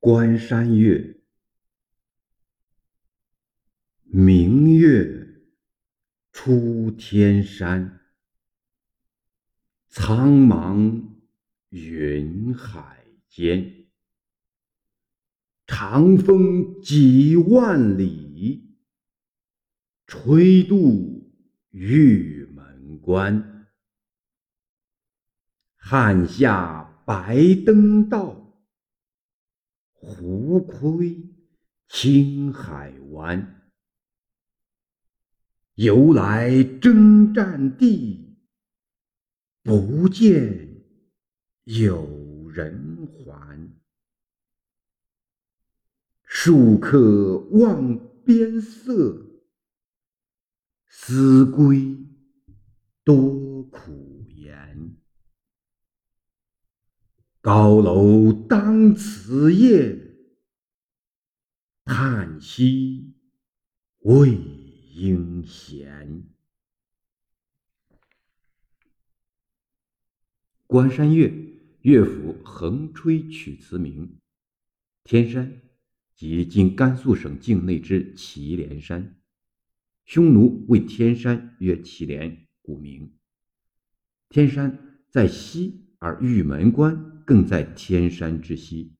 [0.00, 1.20] 关山月，
[4.04, 5.42] 明月
[6.32, 8.00] 出天山，
[9.88, 11.04] 苍茫
[11.68, 13.88] 云海间，
[15.66, 18.74] 长风几万里，
[20.06, 21.30] 吹度
[21.72, 23.66] 玉门关。
[25.76, 28.39] 汉下白登道。
[30.02, 31.14] 胡窥
[31.86, 33.70] 青海湾，
[35.74, 38.34] 由来征战地，
[39.62, 40.82] 不见
[41.64, 43.76] 有人还。
[46.26, 49.42] 戍客望边色，
[50.88, 51.94] 思归
[53.04, 54.96] 多苦颜。
[57.42, 59.98] 高楼当此夜，
[61.86, 63.14] 叹息
[64.00, 64.30] 未
[64.92, 66.22] 应闲。
[70.66, 71.32] 关山月，
[71.80, 74.18] 乐府横吹曲词名。
[75.02, 75.62] 天山，
[76.14, 79.18] 即今甘肃省境内之祁连山。
[80.04, 83.14] 匈奴为天山曰祁连，故名。
[84.28, 85.86] 天山在西。
[86.02, 88.96] 而玉门关更在天山之西。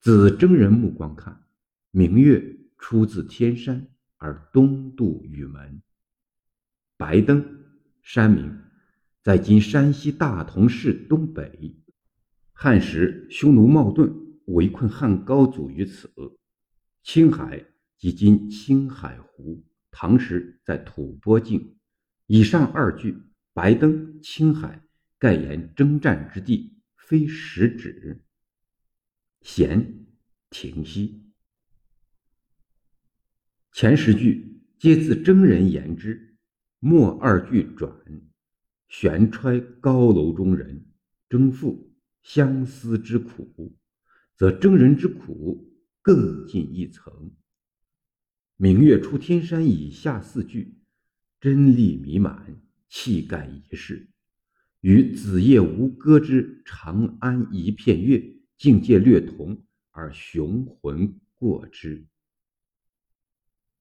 [0.00, 1.44] 自征人目光看，
[1.92, 2.44] 明月
[2.78, 5.80] 出自天山而东渡玉门。
[6.96, 7.46] 白登
[8.02, 8.58] 山名，
[9.22, 11.80] 在今山西大同市东北。
[12.52, 14.12] 汉时匈奴冒顿
[14.46, 16.10] 围困汉高祖于此。
[17.04, 17.64] 青海
[17.96, 19.62] 即今青海湖。
[19.92, 21.76] 唐时在吐蕃境。
[22.26, 23.16] 以上二句，
[23.52, 24.82] 白登、青海。
[25.20, 28.24] 盖言征战之地，非实指。
[29.42, 30.06] 闲，
[30.48, 31.22] 停息。
[33.72, 36.38] 前十句皆自征人言之，
[36.78, 37.92] 末二句转，
[38.88, 40.86] 悬揣高楼中人，
[41.28, 43.76] 征赋相思之苦，
[44.34, 47.34] 则征人之苦更进一层。
[48.56, 50.78] 明月出天山以下四句，
[51.38, 54.08] 真力弥满，气概一世。
[54.84, 58.22] 与子夜吴歌之“长安一片月”
[58.58, 62.04] 境界略同，而雄浑过之。